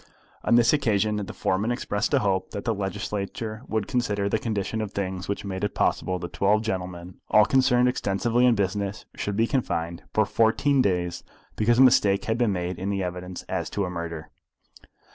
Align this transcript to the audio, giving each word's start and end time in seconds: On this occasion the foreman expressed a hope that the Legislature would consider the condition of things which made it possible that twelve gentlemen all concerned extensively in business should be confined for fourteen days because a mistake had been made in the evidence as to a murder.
On 0.43 0.55
this 0.55 0.73
occasion 0.73 1.17
the 1.17 1.31
foreman 1.31 1.69
expressed 1.71 2.11
a 2.11 2.17
hope 2.25 2.49
that 2.53 2.65
the 2.65 2.73
Legislature 2.73 3.61
would 3.67 3.85
consider 3.87 4.27
the 4.27 4.39
condition 4.39 4.81
of 4.81 4.91
things 4.93 5.27
which 5.27 5.45
made 5.45 5.63
it 5.63 5.75
possible 5.75 6.17
that 6.17 6.33
twelve 6.33 6.63
gentlemen 6.63 7.19
all 7.29 7.45
concerned 7.45 7.87
extensively 7.87 8.47
in 8.47 8.55
business 8.55 9.05
should 9.15 9.37
be 9.37 9.45
confined 9.45 10.01
for 10.11 10.25
fourteen 10.25 10.81
days 10.81 11.23
because 11.55 11.77
a 11.77 11.83
mistake 11.83 12.25
had 12.25 12.39
been 12.39 12.51
made 12.51 12.79
in 12.79 12.89
the 12.89 13.03
evidence 13.03 13.43
as 13.43 13.69
to 13.69 13.85
a 13.85 13.91
murder. 13.91 14.31